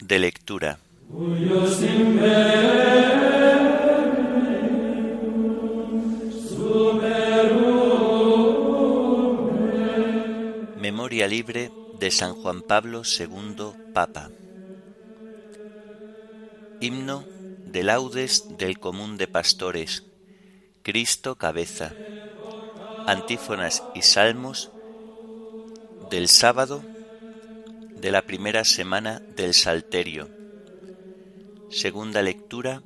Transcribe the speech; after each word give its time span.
De 0.00 0.18
lectura. 0.18 0.78
Memoria 10.74 11.28
libre 11.28 11.70
de 11.92 12.10
San 12.10 12.32
Juan 12.32 12.62
Pablo 12.62 13.02
II, 13.04 13.74
Papa. 13.92 14.32
Himno 16.80 17.26
de 17.66 17.82
laudes 17.82 18.46
del 18.48 18.78
común 18.78 19.18
de 19.18 19.26
pastores. 19.26 20.02
Cristo 20.82 21.36
cabeza. 21.36 21.94
Antífonas 23.04 23.82
y 23.92 24.00
salmos 24.00 24.70
del 26.08 26.28
sábado 26.28 26.91
de 28.02 28.10
la 28.10 28.22
primera 28.22 28.64
semana 28.64 29.20
del 29.36 29.54
Salterio. 29.54 30.28
Segunda 31.70 32.20
lectura 32.20 32.82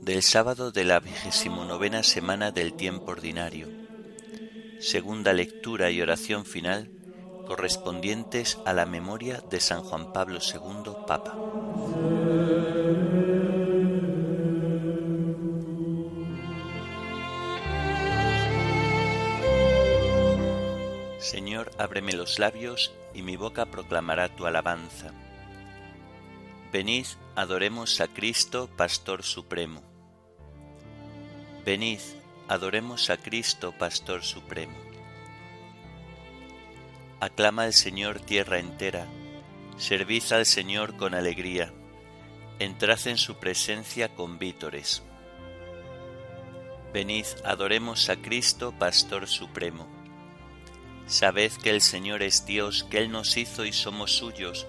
del 0.00 0.22
sábado 0.22 0.72
de 0.72 0.84
la 0.84 1.00
vigésimo 1.00 1.66
novena 1.66 2.02
semana 2.02 2.50
del 2.50 2.72
tiempo 2.72 3.10
ordinario. 3.10 3.68
Segunda 4.80 5.34
lectura 5.34 5.90
y 5.90 6.00
oración 6.00 6.46
final 6.46 6.90
correspondientes 7.46 8.58
a 8.64 8.72
la 8.72 8.86
memoria 8.86 9.44
de 9.50 9.60
San 9.60 9.82
Juan 9.82 10.14
Pablo 10.14 10.38
II, 10.40 10.92
Papa. 11.06 11.36
Señor, 21.24 21.70
ábreme 21.78 22.12
los 22.12 22.38
labios 22.38 22.92
y 23.14 23.22
mi 23.22 23.36
boca 23.36 23.64
proclamará 23.64 24.28
tu 24.28 24.44
alabanza. 24.44 25.10
Venid, 26.70 27.06
adoremos 27.34 28.02
a 28.02 28.08
Cristo, 28.08 28.68
Pastor 28.76 29.22
Supremo. 29.22 29.82
Venid, 31.64 32.00
adoremos 32.46 33.08
a 33.08 33.16
Cristo, 33.16 33.72
Pastor 33.72 34.22
Supremo. 34.22 34.76
Aclama 37.20 37.62
al 37.62 37.72
Señor 37.72 38.20
tierra 38.20 38.58
entera, 38.58 39.06
servid 39.78 40.30
al 40.30 40.44
Señor 40.44 40.94
con 40.98 41.14
alegría, 41.14 41.72
entrad 42.58 43.00
en 43.06 43.16
su 43.16 43.36
presencia 43.36 44.14
con 44.14 44.38
vítores. 44.38 45.02
Venid, 46.92 47.24
adoremos 47.46 48.10
a 48.10 48.16
Cristo, 48.16 48.74
Pastor 48.78 49.26
Supremo. 49.26 49.93
Sabed 51.06 51.52
que 51.52 51.70
el 51.70 51.80
Señor 51.80 52.22
es 52.22 52.46
Dios, 52.46 52.84
que 52.90 52.98
Él 52.98 53.10
nos 53.10 53.36
hizo 53.36 53.64
y 53.64 53.72
somos 53.72 54.12
suyos, 54.12 54.66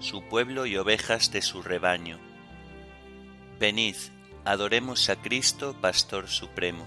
su 0.00 0.22
pueblo 0.22 0.66
y 0.66 0.76
ovejas 0.76 1.32
de 1.32 1.42
su 1.42 1.62
rebaño. 1.62 2.18
Venid, 3.58 3.96
adoremos 4.44 5.08
a 5.08 5.16
Cristo, 5.16 5.74
Pastor 5.80 6.28
Supremo. 6.28 6.86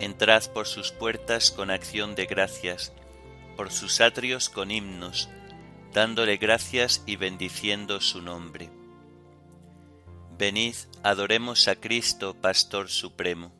Entrad 0.00 0.44
por 0.52 0.66
sus 0.66 0.92
puertas 0.92 1.50
con 1.50 1.70
acción 1.70 2.14
de 2.14 2.26
gracias, 2.26 2.92
por 3.56 3.72
sus 3.72 4.00
atrios 4.00 4.48
con 4.48 4.70
himnos, 4.70 5.28
dándole 5.92 6.36
gracias 6.36 7.02
y 7.06 7.16
bendiciendo 7.16 8.00
su 8.00 8.22
nombre. 8.22 8.70
Venid, 10.38 10.76
adoremos 11.02 11.66
a 11.66 11.74
Cristo, 11.74 12.34
Pastor 12.34 12.88
Supremo. 12.90 13.50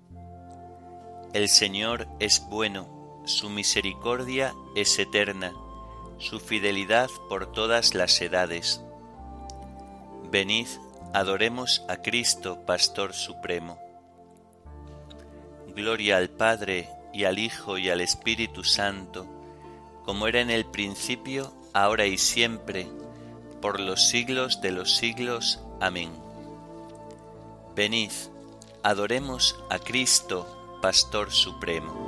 El 1.35 1.49
Señor 1.49 2.07
es 2.21 2.41
bueno, 2.49 2.98
su 3.29 3.51
misericordia 3.51 4.55
es 4.75 4.99
eterna, 4.99 5.53
su 6.19 6.41
fidelidad 6.41 7.11
por 7.29 7.53
todas 7.53 7.95
las 7.95 8.21
edades. 8.21 8.81
Venid, 10.31 10.67
adoremos 11.15 11.85
a 11.89 11.99
Cristo, 11.99 12.65
Pastor 12.67 13.15
Supremo. 13.15 13.79
Gloria 15.75 16.17
al 16.17 16.31
Padre 16.31 16.89
y 17.13 17.25
al 17.25 17.39
Hijo 17.39 17.79
y 17.79 17.89
al 17.89 18.01
Espíritu 18.01 18.65
Santo, 18.65 19.27
como 20.05 20.27
era 20.27 20.41
en 20.41 20.51
el 20.51 20.65
principio, 20.65 21.53
ahora 21.73 22.07
y 22.07 22.19
siempre, 22.19 22.89
por 23.61 23.81
los 23.81 24.09
siglos 24.09 24.61
de 24.61 24.73
los 24.73 24.97
siglos. 24.97 25.61
Amén. 25.81 26.11
Venid, 27.77 28.11
adoremos 28.83 29.57
a 29.71 29.79
Cristo, 29.79 30.79
Pastor 30.83 31.31
Supremo. 31.31 32.08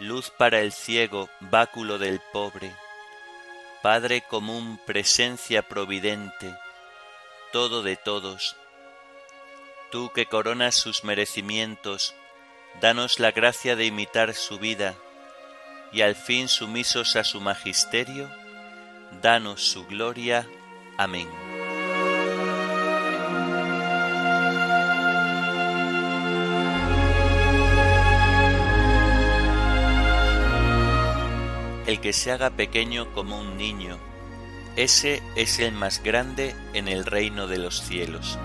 luz 0.00 0.30
para 0.30 0.60
el 0.60 0.72
ciego, 0.72 1.28
báculo 1.40 1.98
del 1.98 2.20
pobre, 2.32 2.74
Padre 3.82 4.22
común, 4.22 4.80
presencia 4.86 5.60
providente, 5.62 6.56
todo 7.52 7.82
de 7.82 7.96
todos. 7.96 8.56
Tú 9.90 10.10
que 10.14 10.24
coronas 10.26 10.74
sus 10.74 11.04
merecimientos, 11.04 12.14
danos 12.80 13.20
la 13.20 13.30
gracia 13.30 13.76
de 13.76 13.84
imitar 13.84 14.32
su 14.32 14.58
vida, 14.58 14.94
y 15.92 16.00
al 16.00 16.16
fin 16.16 16.48
sumisos 16.48 17.14
a 17.16 17.24
su 17.24 17.40
magisterio, 17.40 18.30
danos 19.20 19.62
su 19.62 19.86
gloria. 19.86 20.48
Amén. 20.96 21.43
El 31.86 32.00
que 32.00 32.12
se 32.12 32.32
haga 32.32 32.50
pequeño 32.50 33.12
como 33.12 33.38
un 33.38 33.56
niño, 33.56 33.98
ese 34.76 35.22
es 35.36 35.60
el 35.60 35.72
más 35.72 36.02
grande 36.02 36.56
en 36.72 36.88
el 36.88 37.04
reino 37.04 37.46
de 37.46 37.58
los 37.58 37.80
cielos. 37.80 38.38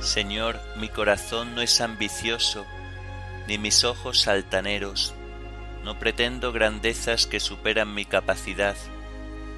Señor, 0.00 0.58
mi 0.76 0.88
corazón 0.88 1.54
no 1.54 1.60
es 1.60 1.80
ambicioso, 1.80 2.66
ni 3.46 3.58
mis 3.58 3.84
ojos 3.84 4.26
altaneros, 4.26 5.14
no 5.84 5.98
pretendo 5.98 6.50
grandezas 6.50 7.26
que 7.26 7.38
superan 7.38 7.94
mi 7.94 8.04
capacidad, 8.04 8.76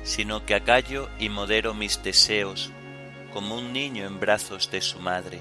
sino 0.02 0.44
que 0.44 0.54
acallo 0.54 1.08
y 1.18 1.28
modero 1.28 1.72
mis 1.72 2.02
deseos, 2.02 2.72
como 3.32 3.56
un 3.56 3.72
niño 3.72 4.06
en 4.06 4.20
brazos 4.20 4.70
de 4.70 4.80
su 4.80 4.98
madre. 4.98 5.40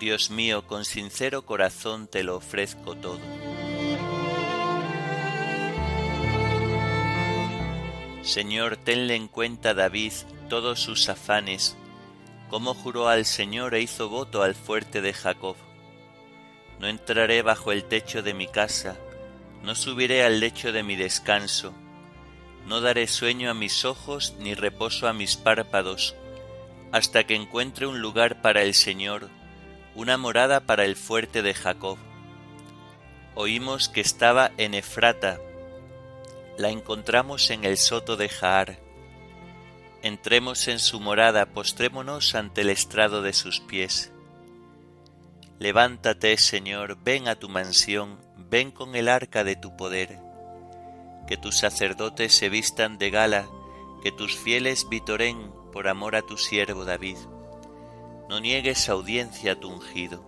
Dios 0.00 0.30
mío, 0.30 0.66
con 0.66 0.86
sincero 0.86 1.44
corazón 1.44 2.08
te 2.08 2.24
lo 2.24 2.36
ofrezco 2.36 2.96
todo. 2.96 3.20
Señor, 8.22 8.78
tenle 8.78 9.14
en 9.14 9.28
cuenta 9.28 9.74
David 9.74 10.12
todos 10.48 10.80
sus 10.80 11.10
afanes, 11.10 11.76
como 12.48 12.72
juró 12.72 13.08
al 13.08 13.26
Señor 13.26 13.74
e 13.74 13.82
hizo 13.82 14.08
voto 14.08 14.42
al 14.42 14.54
fuerte 14.54 15.02
de 15.02 15.12
Jacob. 15.12 15.56
No 16.78 16.86
entraré 16.88 17.42
bajo 17.42 17.70
el 17.70 17.84
techo 17.84 18.22
de 18.22 18.32
mi 18.32 18.46
casa, 18.46 18.96
no 19.62 19.74
subiré 19.74 20.24
al 20.24 20.40
lecho 20.40 20.72
de 20.72 20.82
mi 20.82 20.96
descanso, 20.96 21.74
No 22.66 22.80
daré 22.80 23.06
sueño 23.06 23.50
a 23.50 23.54
mis 23.54 23.84
ojos 23.84 24.34
ni 24.38 24.54
reposo 24.54 25.08
a 25.08 25.12
mis 25.12 25.36
párpados, 25.36 26.14
hasta 26.90 27.24
que 27.24 27.34
encuentre 27.34 27.86
un 27.86 28.00
lugar 28.00 28.40
para 28.42 28.62
el 28.62 28.74
Señor, 28.74 29.30
una 29.94 30.16
morada 30.16 30.60
para 30.60 30.84
el 30.84 30.96
fuerte 30.96 31.42
de 31.42 31.54
Jacob. 31.54 31.98
Oímos 33.34 33.88
que 33.88 34.00
estaba 34.00 34.52
en 34.56 34.74
Efrata, 34.74 35.40
la 36.58 36.70
encontramos 36.70 37.50
en 37.50 37.64
el 37.64 37.76
soto 37.76 38.16
de 38.16 38.28
Jaar. 38.28 38.78
Entremos 40.02 40.68
en 40.68 40.78
su 40.78 41.00
morada, 41.00 41.46
postrémonos 41.46 42.34
ante 42.34 42.60
el 42.60 42.70
estrado 42.70 43.22
de 43.22 43.32
sus 43.32 43.60
pies. 43.60 44.12
Levántate, 45.58 46.36
Señor, 46.38 46.96
ven 47.02 47.28
a 47.28 47.34
tu 47.34 47.48
mansión, 47.48 48.18
ven 48.36 48.70
con 48.70 48.94
el 48.94 49.08
arca 49.08 49.44
de 49.44 49.56
tu 49.56 49.76
poder. 49.76 50.18
Que 51.26 51.36
tus 51.36 51.58
sacerdotes 51.58 52.34
se 52.34 52.48
vistan 52.48 52.98
de 52.98 53.10
gala, 53.10 53.46
que 54.02 54.12
tus 54.12 54.36
fieles 54.36 54.88
vitoren 54.88 55.52
por 55.72 55.88
amor 55.88 56.16
a 56.16 56.22
tu 56.22 56.38
siervo 56.38 56.84
David. 56.84 57.18
No 58.30 58.38
niegues 58.38 58.88
audiencia 58.88 59.54
a 59.54 59.54
tu 59.56 59.68
ungido. 59.68 60.24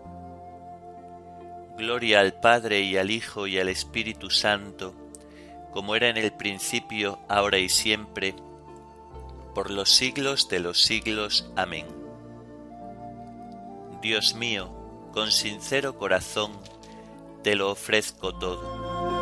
Gloria 1.79 2.19
al 2.19 2.33
Padre 2.33 2.81
y 2.81 2.97
al 2.97 3.13
Hijo 3.13 3.47
y 3.47 3.61
al 3.61 3.69
Espíritu 3.69 4.29
Santo, 4.29 4.93
como 5.71 5.95
era 5.95 6.09
en 6.09 6.17
el 6.17 6.33
principio, 6.33 7.21
ahora 7.29 7.59
y 7.59 7.69
siempre, 7.69 8.35
por 9.55 9.71
los 9.71 9.89
siglos 9.89 10.49
de 10.49 10.59
los 10.59 10.83
siglos. 10.83 11.49
Amén. 11.55 11.87
Dios 14.01 14.35
mío, 14.35 14.73
con 15.13 15.31
sincero 15.31 15.97
corazón, 15.97 16.51
te 17.45 17.55
lo 17.55 17.71
ofrezco 17.71 18.37
todo. 18.37 19.22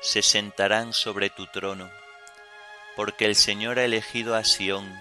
se 0.00 0.22
sentarán 0.22 0.92
sobre 0.92 1.30
tu 1.30 1.46
trono, 1.46 1.90
porque 2.96 3.24
el 3.24 3.36
Señor 3.36 3.78
ha 3.78 3.84
elegido 3.84 4.34
a 4.34 4.44
Sión, 4.44 4.92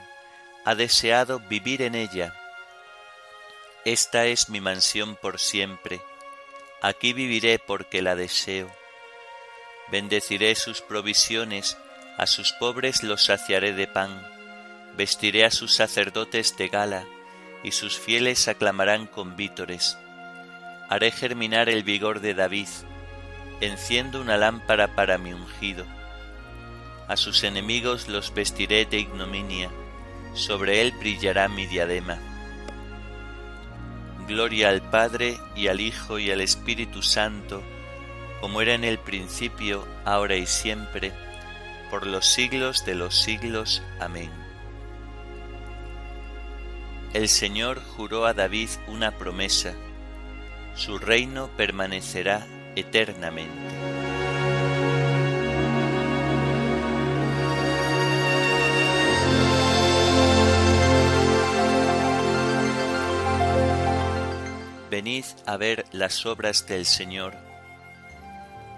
ha 0.66 0.76
deseado 0.76 1.40
vivir 1.40 1.82
en 1.82 1.96
ella. 1.96 2.34
Esta 3.86 4.26
es 4.26 4.50
mi 4.50 4.60
mansión 4.60 5.16
por 5.16 5.40
siempre, 5.40 6.02
aquí 6.82 7.14
viviré 7.14 7.60
porque 7.60 8.02
la 8.02 8.16
deseo. 8.16 8.70
Bendeciré 9.90 10.56
sus 10.56 10.82
provisiones, 10.82 11.78
a 12.18 12.28
sus 12.28 12.52
pobres 12.54 13.04
los 13.04 13.26
saciaré 13.26 13.74
de 13.74 13.88
pan, 13.88 14.28
vestiré 14.98 15.46
a 15.46 15.52
sus 15.52 15.74
sacerdotes 15.74 16.58
de 16.58 16.68
gala, 16.68 17.06
y 17.64 17.72
sus 17.72 17.98
fieles 17.98 18.48
aclamarán 18.48 19.08
con 19.08 19.36
vítores. 19.36 19.98
Haré 20.90 21.12
germinar 21.12 21.70
el 21.70 21.84
vigor 21.84 22.20
de 22.20 22.34
David, 22.34 22.68
enciendo 23.62 24.22
una 24.22 24.38
lámpara 24.38 24.96
para 24.96 25.18
mi 25.18 25.34
ungido. 25.34 25.86
A 27.08 27.18
sus 27.18 27.44
enemigos 27.44 28.08
los 28.08 28.34
vestiré 28.34 28.86
de 28.86 29.00
ignominia, 29.00 29.70
sobre 30.34 30.82
él 30.82 30.94
brillará 31.00 31.48
mi 31.48 31.66
diadema. 31.66 32.18
Gloria 34.28 34.70
al 34.70 34.82
Padre 34.82 35.38
y 35.56 35.68
al 35.70 35.80
Hijo 35.80 36.20
y 36.20 36.32
al 36.32 36.42
Espíritu 36.42 37.02
Santo, 37.02 37.64
como 38.42 38.62
era 38.62 38.74
en 38.74 38.84
el 38.84 39.00
principio, 39.00 39.88
ahora 40.04 40.36
y 40.36 40.46
siempre, 40.46 41.14
por 41.90 42.06
los 42.06 42.26
siglos 42.26 42.86
de 42.86 42.96
los 42.96 43.16
siglos. 43.16 43.82
Amén. 44.00 44.30
El 47.14 47.30
Señor 47.30 47.82
juró 47.96 48.26
a 48.26 48.34
David 48.34 48.70
una 48.88 49.12
promesa, 49.18 49.74
su 50.76 51.00
reino 51.00 51.50
permanecerá 51.58 52.46
eternamente. 52.78 53.68
Venid 64.90 65.26
a 65.46 65.58
ver 65.58 65.86
las 65.92 66.26
obras 66.26 66.66
del 66.68 66.86
Señor, 66.86 67.36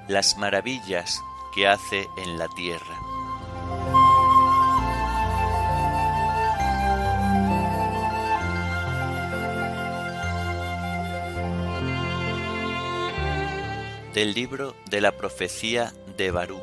las 0.07 0.37
maravillas 0.37 1.21
que 1.53 1.67
hace 1.67 2.07
en 2.17 2.37
la 2.37 2.47
tierra. 2.55 3.08
Del 14.19 14.33
libro 14.33 14.75
de 14.89 14.99
la 14.99 15.13
profecía 15.13 15.93
de 16.17 16.29
Baruch. 16.29 16.59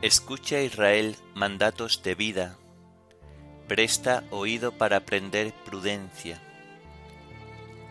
Escucha 0.00 0.60
Israel 0.60 1.16
mandatos 1.34 2.04
de 2.04 2.14
vida, 2.14 2.56
presta 3.66 4.22
oído 4.30 4.70
para 4.78 4.98
aprender 4.98 5.52
prudencia. 5.64 6.40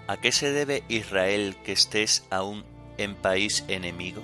¿A 0.08 0.16
qué 0.16 0.32
se 0.32 0.54
debe 0.54 0.86
Israel 0.88 1.58
que 1.62 1.74
estés 1.74 2.26
aún 2.30 2.64
en 2.98 3.14
país 3.14 3.66
enemigo? 3.68 4.24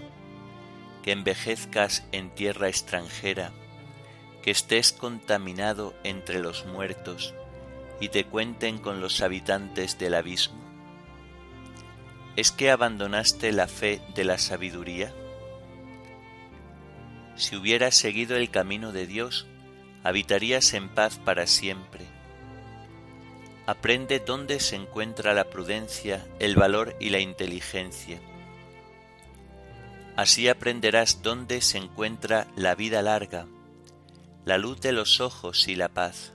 Que 1.03 1.11
envejezcas 1.11 2.05
en 2.13 2.29
tierra 2.29 2.69
extranjera, 2.69 3.51
que 4.41 4.51
estés 4.51 4.93
contaminado 4.93 5.93
entre 6.05 6.39
los 6.39 6.65
muertos, 6.65 7.33
y 7.99 8.09
te 8.09 8.25
cuenten 8.25 8.77
con 8.77 9.01
los 9.01 9.21
habitantes 9.21 9.97
del 9.97 10.15
abismo? 10.15 10.59
¿Es 12.35 12.51
que 12.51 12.69
abandonaste 12.69 13.51
la 13.51 13.67
fe 13.67 14.01
de 14.13 14.25
la 14.25 14.37
sabiduría? 14.37 15.13
Si 17.35 17.55
hubieras 17.55 17.95
seguido 17.95 18.35
el 18.35 18.49
camino 18.49 18.91
de 18.91 19.07
Dios, 19.07 19.47
habitarías 20.03 20.73
en 20.73 20.89
paz 20.89 21.17
para 21.17 21.47
siempre. 21.47 22.05
Aprende 23.65 24.19
dónde 24.19 24.59
se 24.59 24.75
encuentra 24.75 25.33
la 25.33 25.49
prudencia, 25.49 26.27
el 26.39 26.55
valor 26.55 26.95
y 26.99 27.09
la 27.09 27.19
inteligencia. 27.19 28.19
Así 30.15 30.47
aprenderás 30.47 31.23
dónde 31.23 31.59
se 31.61 31.77
encuentra 31.77 32.47
la 32.55 32.75
vida 32.75 33.01
larga, 33.01 33.47
la 34.45 34.57
luz 34.57 34.79
de 34.79 34.91
los 34.91 35.19
ojos 35.19 35.67
y 35.67 35.75
la 35.75 35.89
paz. 35.89 36.34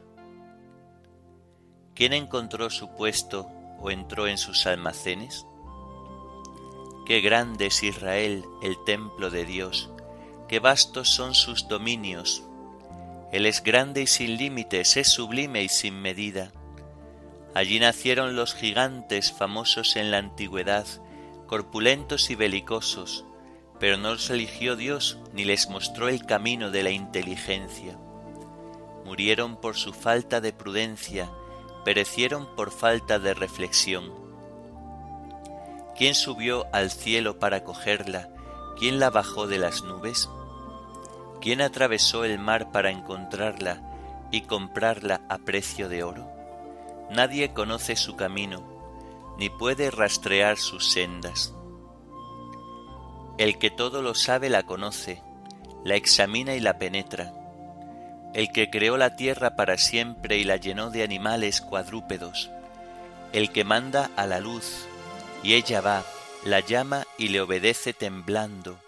¿Quién 2.01 2.15
encontró 2.15 2.71
su 2.71 2.89
puesto 2.89 3.47
o 3.79 3.91
entró 3.91 4.27
en 4.27 4.39
sus 4.39 4.65
almacenes? 4.65 5.45
Qué 7.05 7.21
grande 7.21 7.67
es 7.67 7.83
Israel, 7.83 8.47
el 8.63 8.83
templo 8.85 9.29
de 9.29 9.45
Dios, 9.45 9.91
qué 10.49 10.61
vastos 10.61 11.11
son 11.11 11.35
sus 11.35 11.69
dominios. 11.69 12.43
Él 13.33 13.45
es 13.45 13.63
grande 13.63 14.01
y 14.01 14.07
sin 14.07 14.39
límites, 14.39 14.97
es 14.97 15.09
sublime 15.09 15.63
y 15.63 15.69
sin 15.69 16.01
medida. 16.01 16.53
Allí 17.55 17.79
nacieron 17.79 18.35
los 18.35 18.55
gigantes 18.55 19.31
famosos 19.31 19.95
en 19.97 20.11
la 20.11 20.17
antigüedad, 20.17 20.87
corpulentos 21.47 22.31
y 22.31 22.35
belicosos, 22.35 23.27
pero 23.79 23.99
no 23.99 24.13
los 24.13 24.31
eligió 24.31 24.75
Dios 24.75 25.19
ni 25.35 25.45
les 25.45 25.69
mostró 25.69 26.09
el 26.09 26.25
camino 26.25 26.71
de 26.71 26.83
la 26.83 26.93
inteligencia. 26.93 27.99
Murieron 29.05 29.61
por 29.61 29.77
su 29.77 29.93
falta 29.93 30.41
de 30.41 30.55
prudencia, 30.55 31.31
perecieron 31.85 32.47
por 32.57 32.71
falta 32.71 33.19
de 33.19 33.35
reflexión. 33.35 34.13
¿Quién 35.97 36.15
subió 36.15 36.67
al 36.73 36.91
cielo 36.91 37.39
para 37.39 37.65
cogerla? 37.65 38.29
¿Quién 38.79 38.99
la 38.99 39.11
bajó 39.11 39.47
de 39.47 39.59
las 39.59 39.83
nubes? 39.83 40.29
¿Quién 41.41 41.61
atravesó 41.61 42.25
el 42.25 42.39
mar 42.39 42.71
para 42.71 42.91
encontrarla 42.91 43.83
y 44.31 44.43
comprarla 44.43 45.23
a 45.29 45.39
precio 45.39 45.89
de 45.89 46.03
oro? 46.03 46.31
Nadie 47.11 47.53
conoce 47.53 47.97
su 47.97 48.17
camino, 48.17 48.63
ni 49.39 49.51
puede 49.51 49.91
rastrear 49.91 50.57
sus 50.59 50.91
sendas. 50.91 51.55
El 53.39 53.59
que 53.59 53.71
todo 53.71 54.03
lo 54.03 54.15
sabe 54.15 54.51
la 54.51 54.65
conoce, 54.65 55.23
la 55.83 55.97
examina 55.97 56.55
y 56.55 56.61
la 56.61 56.79
penetra 56.79 57.40
el 58.35 58.53
que 58.53 58.71
creó 58.71 58.97
la 58.97 59.17
tierra 59.17 59.57
para 59.57 59.79
siempre 59.79 60.39
y 60.39 60.45
la 60.45 60.57
llenó 60.57 60.91
de 60.91 61.03
animales 61.03 61.61
cuadrúpedos, 61.61 62.51
el 63.33 63.51
que 63.53 63.65
manda 63.65 64.11
a 64.17 64.27
la 64.27 64.41
luz, 64.41 64.87
y 65.43 65.55
ella 65.55 65.81
va, 65.81 66.05
la 66.45 66.61
llama 66.61 67.07
y 67.19 67.29
le 67.29 67.41
obedece 67.41 67.93
temblando, 67.93 68.79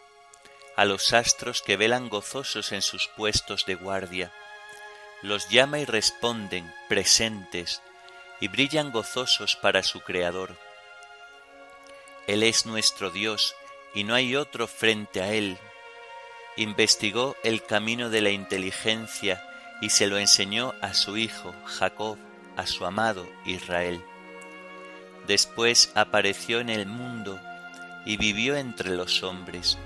a 0.76 0.84
los 0.84 1.12
astros 1.12 1.62
que 1.62 1.76
velan 1.76 2.08
gozosos 2.08 2.72
en 2.72 2.82
sus 2.82 3.08
puestos 3.16 3.66
de 3.66 3.74
guardia, 3.74 4.32
los 5.22 5.48
llama 5.48 5.78
y 5.78 5.84
responden, 5.84 6.72
presentes, 6.88 7.82
y 8.40 8.48
brillan 8.48 8.90
gozosos 8.90 9.54
para 9.56 9.82
su 9.82 10.00
Creador. 10.00 10.56
Él 12.26 12.42
es 12.42 12.66
nuestro 12.66 13.10
Dios, 13.10 13.54
y 13.94 14.04
no 14.04 14.14
hay 14.14 14.36
otro 14.36 14.66
frente 14.66 15.22
a 15.22 15.32
Él. 15.32 15.58
Investigó 16.56 17.34
el 17.44 17.64
camino 17.64 18.10
de 18.10 18.20
la 18.20 18.30
inteligencia 18.30 19.42
y 19.80 19.88
se 19.88 20.06
lo 20.06 20.18
enseñó 20.18 20.74
a 20.82 20.92
su 20.92 21.16
hijo 21.16 21.54
Jacob, 21.64 22.18
a 22.56 22.66
su 22.66 22.84
amado 22.84 23.26
Israel. 23.46 24.02
Después 25.26 25.90
apareció 25.94 26.60
en 26.60 26.68
el 26.68 26.86
mundo 26.86 27.40
y 28.04 28.18
vivió 28.18 28.56
entre 28.56 28.90
los 28.90 29.22
hombres. 29.22 29.78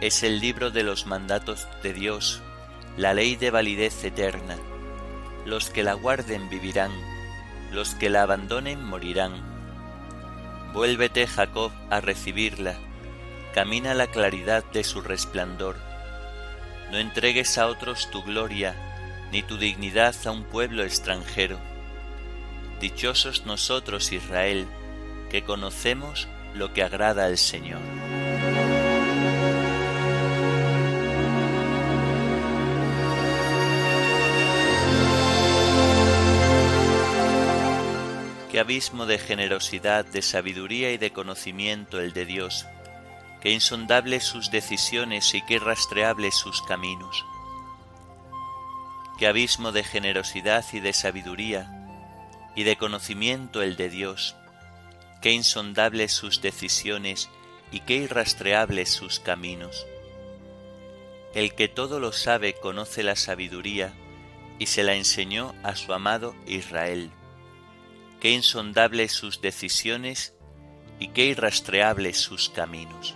Es 0.00 0.24
el 0.24 0.40
libro 0.40 0.70
de 0.72 0.82
los 0.82 1.06
mandatos 1.06 1.68
de 1.82 1.92
Dios, 1.92 2.42
la 2.96 3.14
ley 3.14 3.36
de 3.36 3.50
validez 3.50 4.02
eterna. 4.02 4.56
Los 5.44 5.70
que 5.70 5.84
la 5.84 5.94
guarden 5.94 6.48
vivirán, 6.48 6.90
los 7.70 7.94
que 7.94 8.10
la 8.10 8.22
abandonen 8.22 8.82
morirán. 8.82 9.32
Vuélvete, 10.72 11.26
Jacob, 11.26 11.70
a 11.88 12.00
recibirla, 12.00 12.74
camina 13.54 13.94
la 13.94 14.06
claridad 14.06 14.64
de 14.72 14.84
su 14.84 15.00
resplandor. 15.00 15.76
No 16.90 16.98
entregues 16.98 17.58
a 17.58 17.66
otros 17.66 18.10
tu 18.10 18.22
gloria, 18.22 18.74
ni 19.32 19.42
tu 19.42 19.58
dignidad 19.58 20.14
a 20.24 20.30
un 20.30 20.44
pueblo 20.44 20.82
extranjero 20.82 21.58
Dichosos 22.80 23.44
nosotros, 23.44 24.10
Israel, 24.10 24.66
que 25.28 25.44
conocemos 25.44 26.28
lo 26.54 26.72
que 26.72 26.82
agrada 26.82 27.26
al 27.26 27.36
Señor. 27.36 27.78
Qué 38.50 38.58
abismo 38.58 39.04
de 39.04 39.18
generosidad, 39.18 40.06
de 40.06 40.22
sabiduría 40.22 40.90
y 40.90 40.96
de 40.96 41.12
conocimiento 41.12 42.00
el 42.00 42.14
de 42.14 42.24
Dios, 42.24 42.66
qué 43.40 43.50
insondables 43.50 44.24
sus 44.24 44.50
decisiones 44.50 45.34
y 45.34 45.42
qué 45.42 45.58
rastreables 45.58 46.34
sus 46.34 46.62
caminos. 46.62 47.24
Qué 49.18 49.26
abismo 49.26 49.72
de 49.72 49.82
generosidad 49.82 50.64
y 50.72 50.80
de 50.80 50.92
sabiduría, 50.92 51.80
y 52.54 52.64
de 52.64 52.76
conocimiento 52.76 53.62
el 53.62 53.76
de 53.76 53.88
Dios, 53.88 54.36
qué 55.22 55.32
insondables 55.32 56.12
sus 56.12 56.42
decisiones 56.42 57.30
y 57.72 57.80
qué 57.80 57.94
irrastreables 57.94 58.90
sus 58.90 59.20
caminos. 59.20 59.86
El 61.34 61.54
que 61.54 61.68
todo 61.68 62.00
lo 62.00 62.12
sabe 62.12 62.54
conoce 62.54 63.02
la 63.02 63.16
sabiduría 63.16 63.92
y 64.58 64.66
se 64.66 64.82
la 64.82 64.94
enseñó 64.94 65.54
a 65.62 65.76
su 65.76 65.92
amado 65.92 66.34
Israel. 66.46 67.10
Qué 68.20 68.32
insondables 68.32 69.12
sus 69.12 69.40
decisiones 69.40 70.34
y 70.98 71.08
qué 71.08 71.26
irrastreables 71.26 72.18
sus 72.18 72.50
caminos. 72.50 73.14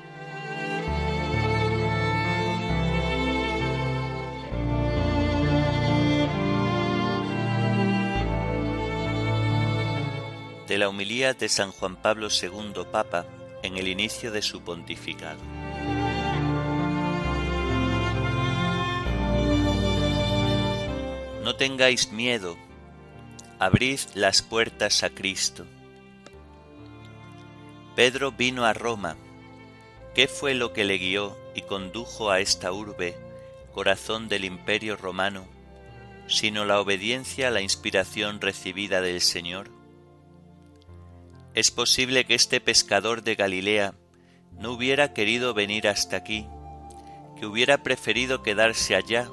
La 10.84 10.90
humilía 10.90 11.32
de 11.32 11.48
San 11.48 11.72
Juan 11.72 11.96
Pablo 11.96 12.28
II 12.28 12.84
Papa 12.92 13.24
en 13.62 13.78
el 13.78 13.88
inicio 13.88 14.30
de 14.30 14.42
su 14.42 14.60
pontificado. 14.60 15.40
No 21.42 21.56
tengáis 21.56 22.12
miedo, 22.12 22.58
abrid 23.58 23.98
las 24.12 24.42
puertas 24.42 25.02
a 25.04 25.08
Cristo. 25.08 25.64
Pedro 27.96 28.30
vino 28.30 28.66
a 28.66 28.74
Roma. 28.74 29.16
¿Qué 30.14 30.28
fue 30.28 30.52
lo 30.52 30.74
que 30.74 30.84
le 30.84 30.98
guió 30.98 31.34
y 31.54 31.62
condujo 31.62 32.30
a 32.30 32.40
esta 32.40 32.72
urbe, 32.72 33.16
corazón 33.72 34.28
del 34.28 34.44
imperio 34.44 34.96
romano, 34.96 35.46
sino 36.26 36.66
la 36.66 36.78
obediencia 36.78 37.48
a 37.48 37.50
la 37.50 37.62
inspiración 37.62 38.42
recibida 38.42 39.00
del 39.00 39.22
Señor? 39.22 39.73
Es 41.54 41.70
posible 41.70 42.24
que 42.24 42.34
este 42.34 42.60
pescador 42.60 43.22
de 43.22 43.36
Galilea 43.36 43.94
no 44.58 44.72
hubiera 44.72 45.12
querido 45.12 45.54
venir 45.54 45.86
hasta 45.86 46.16
aquí, 46.16 46.48
que 47.38 47.46
hubiera 47.46 47.84
preferido 47.84 48.42
quedarse 48.42 48.96
allá, 48.96 49.28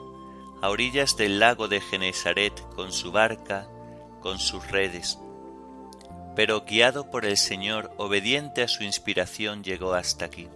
a 0.61 0.69
orillas 0.69 1.17
del 1.17 1.39
lago 1.39 1.67
de 1.67 1.81
Genesaret, 1.81 2.53
con 2.75 2.91
su 2.91 3.11
barca, 3.11 3.67
con 4.19 4.37
sus 4.37 4.69
redes. 4.69 5.17
Pero 6.35 6.61
guiado 6.61 7.09
por 7.09 7.25
el 7.25 7.37
Señor, 7.37 7.91
obediente 7.97 8.61
a 8.61 8.67
su 8.67 8.83
inspiración, 8.83 9.63
llegó 9.63 9.95
hasta 9.95 10.25
aquí. 10.25 10.47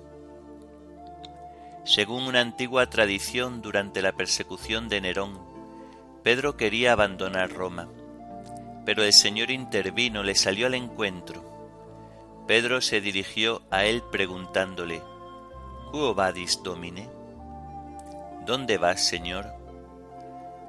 Según 1.83 2.27
una 2.27 2.41
antigua 2.41 2.91
tradición 2.91 3.63
durante 3.63 4.03
la 4.03 4.11
persecución 4.11 4.87
de 4.87 5.01
Nerón, 5.01 5.39
Pedro 6.21 6.57
quería 6.57 6.91
abandonar 6.91 7.51
Roma, 7.51 7.89
pero 8.85 9.03
el 9.03 9.13
Señor 9.13 9.49
intervino, 9.49 10.21
le 10.21 10.35
salió 10.35 10.67
al 10.67 10.75
encuentro 10.75 11.54
Pedro 12.47 12.81
se 12.81 13.01
dirigió 13.01 13.63
a 13.71 13.85
él 13.85 14.03
preguntándole, 14.11 15.01
¿Quo 15.91 16.13
vadis, 16.13 16.61
Domine? 16.61 17.09
¿Dónde 18.45 18.77
vas, 18.77 19.03
Señor? 19.03 19.47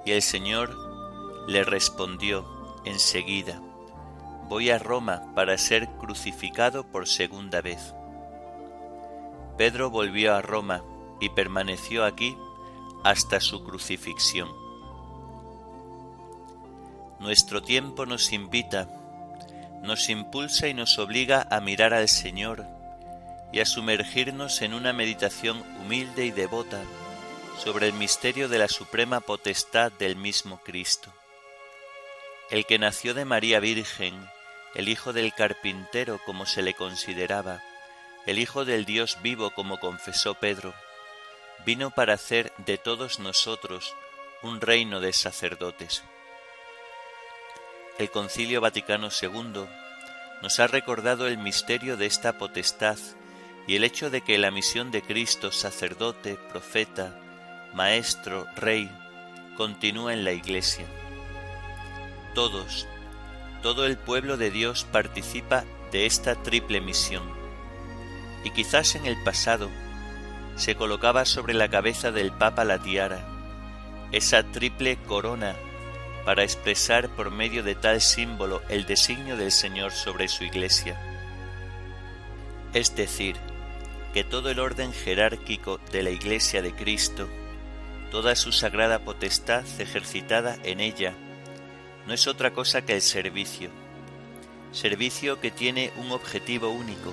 Y 0.06 0.12
el 0.12 0.22
Señor 0.22 0.74
le 1.46 1.64
respondió 1.64 2.46
enseguida, 2.84 3.60
Voy 4.48 4.70
a 4.70 4.78
Roma 4.78 5.34
para 5.34 5.58
ser 5.58 5.88
crucificado 5.98 6.86
por 6.86 7.08
segunda 7.08 7.60
vez. 7.60 7.94
Pedro 9.58 9.90
volvió 9.90 10.34
a 10.34 10.40
Roma 10.40 10.82
y 11.20 11.30
permaneció 11.30 12.04
aquí 12.04 12.38
hasta 13.02 13.40
su 13.40 13.64
crucifixión. 13.64 14.48
Nuestro 17.18 17.62
tiempo 17.62 18.06
nos 18.06 18.32
invita 18.32 18.88
nos 19.86 20.10
impulsa 20.10 20.68
y 20.68 20.74
nos 20.74 20.98
obliga 20.98 21.46
a 21.50 21.60
mirar 21.60 21.94
al 21.94 22.08
Señor 22.08 22.66
y 23.52 23.60
a 23.60 23.64
sumergirnos 23.64 24.60
en 24.62 24.74
una 24.74 24.92
meditación 24.92 25.60
humilde 25.80 26.26
y 26.26 26.30
devota 26.30 26.82
sobre 27.62 27.86
el 27.86 27.92
misterio 27.94 28.48
de 28.48 28.58
la 28.58 28.68
suprema 28.68 29.20
potestad 29.20 29.92
del 29.92 30.16
mismo 30.16 30.58
Cristo. 30.58 31.12
El 32.50 32.66
que 32.66 32.78
nació 32.78 33.14
de 33.14 33.24
María 33.24 33.60
Virgen, 33.60 34.28
el 34.74 34.88
Hijo 34.88 35.12
del 35.12 35.32
carpintero 35.32 36.20
como 36.26 36.46
se 36.46 36.62
le 36.62 36.74
consideraba, 36.74 37.62
el 38.26 38.38
Hijo 38.38 38.64
del 38.64 38.84
Dios 38.84 39.18
vivo 39.22 39.52
como 39.52 39.78
confesó 39.78 40.34
Pedro, 40.34 40.74
vino 41.64 41.90
para 41.90 42.14
hacer 42.14 42.52
de 42.58 42.76
todos 42.76 43.20
nosotros 43.20 43.94
un 44.42 44.60
reino 44.60 45.00
de 45.00 45.12
sacerdotes 45.12 46.02
el 47.98 48.10
Concilio 48.10 48.60
Vaticano 48.60 49.08
II 49.08 49.64
nos 50.42 50.60
ha 50.60 50.66
recordado 50.66 51.28
el 51.28 51.38
misterio 51.38 51.96
de 51.96 52.06
esta 52.06 52.36
potestad 52.36 52.98
y 53.66 53.76
el 53.76 53.84
hecho 53.84 54.10
de 54.10 54.20
que 54.20 54.36
la 54.38 54.50
misión 54.50 54.90
de 54.90 55.02
Cristo, 55.02 55.50
sacerdote, 55.50 56.38
profeta, 56.50 57.18
maestro, 57.74 58.46
rey, 58.54 58.90
continúa 59.56 60.12
en 60.12 60.24
la 60.24 60.32
Iglesia. 60.32 60.84
Todos, 62.34 62.86
todo 63.62 63.86
el 63.86 63.96
pueblo 63.96 64.36
de 64.36 64.50
Dios 64.50 64.84
participa 64.84 65.64
de 65.90 66.04
esta 66.04 66.34
triple 66.42 66.82
misión. 66.82 67.24
Y 68.44 68.50
quizás 68.50 68.94
en 68.94 69.06
el 69.06 69.16
pasado 69.24 69.70
se 70.54 70.76
colocaba 70.76 71.24
sobre 71.24 71.54
la 71.54 71.68
cabeza 71.68 72.12
del 72.12 72.30
Papa 72.30 72.64
la 72.64 72.78
tiara, 72.78 73.26
esa 74.12 74.44
triple 74.44 74.98
corona 75.06 75.56
para 76.26 76.42
expresar 76.42 77.08
por 77.10 77.30
medio 77.30 77.62
de 77.62 77.76
tal 77.76 78.00
símbolo 78.00 78.60
el 78.68 78.84
designio 78.84 79.36
del 79.36 79.52
Señor 79.52 79.92
sobre 79.92 80.26
su 80.26 80.42
Iglesia. 80.42 81.00
Es 82.74 82.96
decir, 82.96 83.36
que 84.12 84.24
todo 84.24 84.50
el 84.50 84.58
orden 84.58 84.92
jerárquico 84.92 85.78
de 85.92 86.02
la 86.02 86.10
Iglesia 86.10 86.62
de 86.62 86.74
Cristo, 86.74 87.28
toda 88.10 88.34
su 88.34 88.50
sagrada 88.50 88.98
potestad 88.98 89.64
ejercitada 89.78 90.58
en 90.64 90.80
ella, 90.80 91.14
no 92.08 92.12
es 92.12 92.26
otra 92.26 92.52
cosa 92.52 92.84
que 92.84 92.94
el 92.94 93.02
servicio, 93.02 93.70
servicio 94.72 95.40
que 95.40 95.52
tiene 95.52 95.92
un 95.96 96.10
objetivo 96.10 96.70
único, 96.70 97.12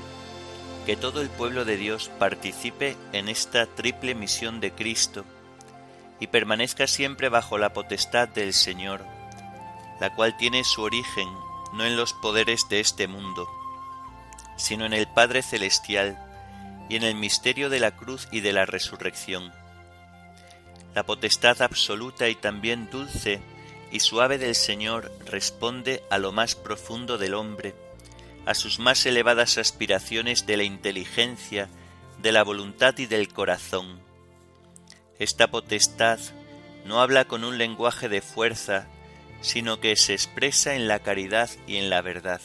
que 0.87 0.95
todo 0.95 1.21
el 1.21 1.29
pueblo 1.29 1.65
de 1.65 1.77
Dios 1.77 2.09
participe 2.17 2.97
en 3.11 3.29
esta 3.29 3.67
triple 3.67 4.15
misión 4.15 4.59
de 4.59 4.71
Cristo, 4.71 5.23
y 6.19 6.27
permanezca 6.27 6.87
siempre 6.87 7.29
bajo 7.29 7.57
la 7.57 7.73
potestad 7.73 8.27
del 8.29 8.53
Señor, 8.53 9.05
la 9.99 10.13
cual 10.15 10.37
tiene 10.37 10.63
su 10.63 10.81
origen 10.81 11.27
no 11.73 11.85
en 11.85 11.97
los 11.97 12.13
poderes 12.13 12.69
de 12.69 12.79
este 12.79 13.07
mundo, 13.07 13.49
sino 14.57 14.85
en 14.85 14.93
el 14.93 15.07
Padre 15.07 15.41
Celestial 15.41 16.17
y 16.89 16.95
en 16.95 17.03
el 17.03 17.15
misterio 17.15 17.69
de 17.69 17.79
la 17.79 17.91
cruz 17.91 18.27
y 18.31 18.41
de 18.41 18.53
la 18.53 18.65
resurrección. 18.65 19.51
La 20.93 21.03
potestad 21.03 21.61
absoluta 21.61 22.29
y 22.29 22.35
también 22.35 22.89
dulce 22.91 23.41
y 23.91 23.99
suave 23.99 24.37
del 24.37 24.53
Señor 24.53 25.11
responde 25.25 26.03
a 26.11 26.19
lo 26.19 26.31
más 26.31 26.53
profundo 26.53 27.17
del 27.17 27.33
hombre, 27.33 27.73
a 28.45 28.53
sus 28.53 28.77
más 28.77 29.05
elevadas 29.05 29.57
aspiraciones 29.57 30.45
de 30.45 30.57
la 30.57 30.63
inteligencia, 30.63 31.69
de 32.21 32.31
la 32.31 32.43
voluntad 32.43 32.97
y 32.99 33.07
del 33.07 33.29
corazón. 33.29 34.02
Esta 35.19 35.49
potestad 35.49 36.19
no 36.85 37.01
habla 37.01 37.25
con 37.25 37.43
un 37.43 37.57
lenguaje 37.57 38.09
de 38.09 38.21
fuerza, 38.21 38.87
sino 39.41 39.79
que 39.79 39.95
se 39.95 40.13
expresa 40.13 40.75
en 40.75 40.87
la 40.87 40.99
caridad 40.99 41.49
y 41.67 41.77
en 41.77 41.89
la 41.89 42.01
verdad. 42.01 42.41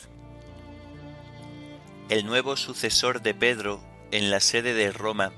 El 2.09 2.27
nuevo 2.27 2.57
sucesor 2.57 3.23
de 3.23 3.35
Pedro 3.35 3.81
en 4.11 4.31
la 4.31 4.41
sede 4.41 4.75
de 4.75 4.93
Roma 4.93 5.33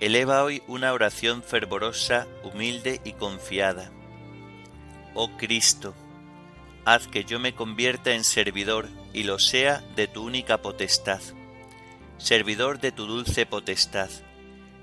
eleva 0.00 0.44
hoy 0.44 0.62
una 0.68 0.92
oración 0.92 1.42
fervorosa, 1.42 2.26
humilde 2.44 3.00
y 3.04 3.12
confiada. 3.12 3.90
Oh 5.14 5.36
Cristo, 5.36 5.94
haz 6.84 7.08
que 7.08 7.24
yo 7.24 7.40
me 7.40 7.54
convierta 7.54 8.12
en 8.12 8.24
servidor 8.24 8.88
y 9.12 9.24
lo 9.24 9.38
sea 9.38 9.82
de 9.96 10.06
tu 10.06 10.24
única 10.24 10.62
potestad, 10.62 11.20
servidor 12.18 12.78
de 12.78 12.92
tu 12.92 13.06
dulce 13.06 13.46
potestad, 13.46 14.10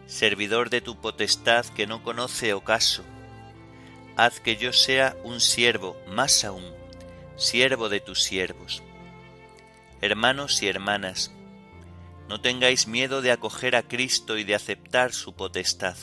servidor 0.07 0.69
de 0.69 0.81
tu 0.81 0.99
potestad 0.99 1.65
que 1.65 1.87
no 1.87 2.03
conoce 2.03 2.53
ocaso. 2.53 3.03
Haz 4.15 4.39
que 4.39 4.55
yo 4.55 4.71
sea 4.71 5.17
un 5.23 5.41
siervo, 5.41 5.97
más 6.07 6.43
aún, 6.45 6.65
siervo 7.35 7.89
de 7.89 7.99
tus 7.99 8.23
siervos. 8.23 8.83
Hermanos 10.01 10.61
y 10.61 10.67
hermanas, 10.67 11.31
no 12.29 12.41
tengáis 12.41 12.87
miedo 12.87 13.21
de 13.21 13.31
acoger 13.31 13.75
a 13.75 13.83
Cristo 13.83 14.37
y 14.37 14.43
de 14.43 14.55
aceptar 14.55 15.13
su 15.13 15.33
potestad. 15.33 15.97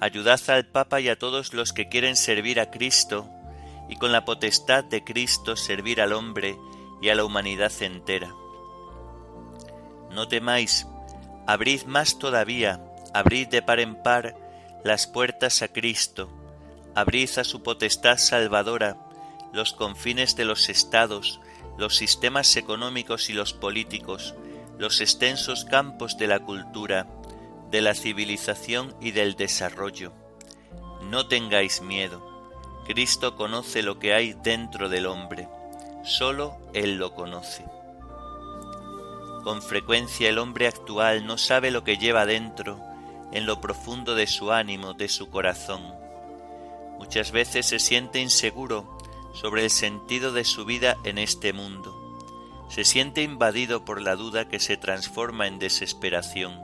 Ayudad 0.00 0.40
al 0.48 0.66
Papa 0.66 1.00
y 1.00 1.08
a 1.08 1.18
todos 1.18 1.52
los 1.52 1.72
que 1.72 1.88
quieren 1.88 2.16
servir 2.16 2.60
a 2.60 2.70
Cristo 2.70 3.28
y 3.88 3.96
con 3.96 4.12
la 4.12 4.24
potestad 4.24 4.84
de 4.84 5.02
Cristo 5.02 5.56
servir 5.56 6.00
al 6.00 6.12
hombre 6.12 6.56
y 7.02 7.08
a 7.08 7.14
la 7.14 7.24
humanidad 7.24 7.72
entera. 7.80 8.32
No 10.10 10.28
temáis, 10.28 10.86
abrid 11.48 11.84
más 11.84 12.18
todavía, 12.18 12.78
abrid 13.14 13.48
de 13.48 13.62
par 13.62 13.80
en 13.80 13.94
par 13.94 14.36
las 14.84 15.06
puertas 15.06 15.62
a 15.62 15.68
Cristo, 15.68 16.30
abrid 16.94 17.30
a 17.38 17.42
su 17.44 17.62
potestad 17.62 18.18
salvadora 18.18 18.98
los 19.54 19.72
confines 19.72 20.36
de 20.36 20.44
los 20.44 20.68
estados, 20.68 21.40
los 21.78 21.96
sistemas 21.96 22.54
económicos 22.56 23.30
y 23.30 23.32
los 23.32 23.54
políticos, 23.54 24.34
los 24.76 25.00
extensos 25.00 25.64
campos 25.64 26.18
de 26.18 26.26
la 26.26 26.40
cultura, 26.40 27.06
de 27.70 27.80
la 27.80 27.94
civilización 27.94 28.94
y 29.00 29.12
del 29.12 29.34
desarrollo. 29.34 30.12
No 31.04 31.28
tengáis 31.28 31.80
miedo. 31.80 32.22
Cristo 32.86 33.36
conoce 33.36 33.82
lo 33.82 33.98
que 33.98 34.12
hay 34.12 34.34
dentro 34.34 34.90
del 34.90 35.06
hombre. 35.06 35.48
Solo 36.04 36.58
Él 36.74 36.96
lo 36.96 37.14
conoce. 37.14 37.77
Con 39.48 39.62
frecuencia 39.62 40.28
el 40.28 40.36
hombre 40.36 40.66
actual 40.66 41.24
no 41.24 41.38
sabe 41.38 41.70
lo 41.70 41.82
que 41.82 41.96
lleva 41.96 42.26
dentro, 42.26 42.78
en 43.32 43.46
lo 43.46 43.62
profundo 43.62 44.14
de 44.14 44.26
su 44.26 44.52
ánimo, 44.52 44.92
de 44.92 45.08
su 45.08 45.30
corazón. 45.30 45.82
Muchas 46.98 47.32
veces 47.32 47.64
se 47.64 47.78
siente 47.78 48.20
inseguro 48.20 48.98
sobre 49.32 49.64
el 49.64 49.70
sentido 49.70 50.32
de 50.34 50.44
su 50.44 50.66
vida 50.66 50.98
en 51.02 51.16
este 51.16 51.54
mundo 51.54 52.04
se 52.68 52.84
siente 52.84 53.22
invadido 53.22 53.82
por 53.86 54.02
la 54.02 54.14
duda 54.14 54.46
que 54.46 54.60
se 54.60 54.76
transforma 54.76 55.46
en 55.46 55.58
desesperación. 55.58 56.60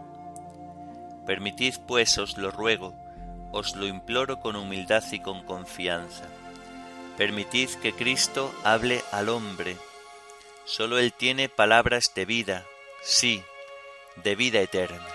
Permitid 1.26 1.76
pues, 1.88 2.18
os 2.18 2.36
lo 2.36 2.50
ruego, 2.50 2.94
os 3.50 3.74
lo 3.74 3.86
imploro 3.86 4.40
con 4.40 4.54
humildad 4.54 5.02
y 5.10 5.20
con 5.20 5.42
confianza. 5.44 6.24
Permitid 7.16 7.70
que 7.80 7.94
Cristo 7.94 8.54
hable 8.62 9.02
al 9.12 9.30
hombre. 9.30 9.78
Solo 10.66 10.98
Él 10.98 11.14
tiene 11.14 11.48
palabras 11.48 12.12
de 12.14 12.26
vida, 12.26 12.66
sí, 13.04 13.44
de 14.16 14.34
vida 14.34 14.60
eterna. 14.60 15.06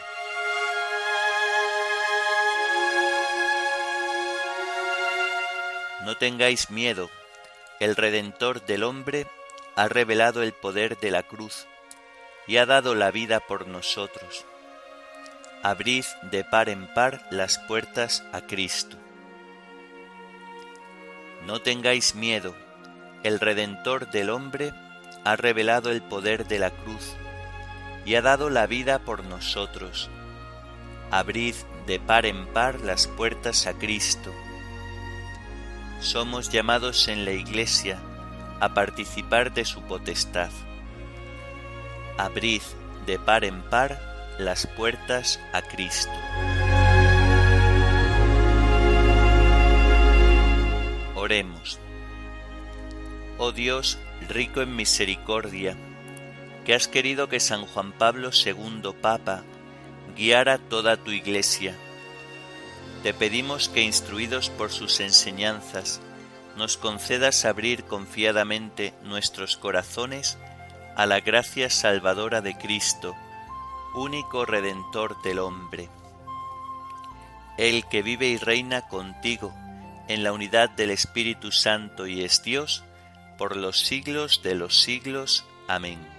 No 6.06 6.16
tengáis 6.18 6.70
miedo, 6.70 7.10
el 7.80 7.96
Redentor 7.96 8.66
del 8.66 8.84
hombre 8.84 9.26
ha 9.76 9.88
revelado 9.88 10.44
el 10.44 10.54
poder 10.54 10.98
de 10.98 11.12
la 11.12 11.24
cruz 11.24 11.68
y 12.48 12.58
ha 12.58 12.66
dado 12.66 12.96
la 12.96 13.12
vida 13.12 13.40
por 13.40 13.68
nosotros. 13.68 14.46
Abrid 15.64 16.06
de 16.32 16.44
par 16.44 16.70
en 16.70 16.88
par 16.94 17.28
las 17.32 17.58
puertas 17.58 18.24
a 18.32 18.42
Cristo. 18.42 18.98
No 21.46 21.62
tengáis 21.62 22.16
miedo, 22.16 22.56
el 23.24 23.40
Redentor 23.40 24.10
del 24.12 24.30
hombre 24.30 24.72
ha 25.26 25.36
revelado 25.36 25.92
el 25.92 26.02
poder 26.02 26.48
de 26.48 26.60
la 26.60 26.72
cruz 26.72 27.16
y 28.06 28.16
ha 28.16 28.22
dado 28.22 28.50
la 28.50 28.68
vida 28.68 29.00
por 29.00 29.24
nosotros. 29.24 30.10
Abrid 31.12 31.56
de 31.88 32.00
par 32.00 32.26
en 32.26 32.46
par 32.48 32.80
las 32.82 33.08
puertas 33.08 33.68
a 33.68 33.74
Cristo. 33.74 34.34
Somos 36.00 36.50
llamados 36.50 37.08
en 37.08 37.26
la 37.26 37.32
Iglesia 37.32 38.00
a 38.60 38.74
participar 38.74 39.54
de 39.54 39.66
su 39.66 39.82
potestad. 39.82 40.52
Abrid 42.18 42.62
de 43.06 43.18
par 43.20 43.44
en 43.44 43.62
par 43.64 44.00
las 44.38 44.68
puertas 44.68 45.40
a 45.52 45.62
Cristo. 45.62 46.12
Oremos. 51.16 51.80
Oh 53.38 53.52
Dios, 53.52 53.98
rico 54.28 54.62
en 54.62 54.76
misericordia, 54.76 55.76
que 56.66 56.74
has 56.74 56.88
querido 56.88 57.30
que 57.30 57.40
San 57.40 57.66
Juan 57.66 57.92
Pablo 57.92 58.32
II, 58.34 58.94
Papa, 59.02 59.44
guiara 60.16 60.58
toda 60.58 60.98
tu 60.98 61.12
Iglesia. 61.12 61.76
Te 63.04 63.14
pedimos 63.14 63.70
que, 63.70 63.82
instruidos 63.82 64.50
por 64.50 64.72
sus 64.72 65.00
enseñanzas, 65.00 66.02
nos 66.58 66.78
concedas 66.78 67.46
abrir 67.46 67.86
confiadamente 67.86 68.94
nuestros 69.04 69.56
corazones 69.56 70.38
a 70.96 71.06
la 71.06 71.22
gracia 71.22 71.70
salvadora 71.70 72.42
de 72.42 72.58
Cristo, 72.58 73.16
único 73.96 74.46
Redentor 74.46 75.22
del 75.22 75.40
hombre. 75.40 75.90
El 77.58 77.88
que 77.88 78.02
vive 78.02 78.28
y 78.28 78.38
reina 78.38 78.88
contigo 78.90 79.54
en 80.10 80.24
la 80.24 80.34
unidad 80.34 80.70
del 80.72 80.90
Espíritu 80.90 81.52
Santo 81.52 82.08
y 82.08 82.24
es 82.24 82.44
Dios, 82.44 82.84
por 83.38 83.56
los 83.56 83.80
siglos 83.80 84.42
de 84.44 84.56
los 84.56 84.82
siglos. 84.82 85.46
Amén. 85.68 86.19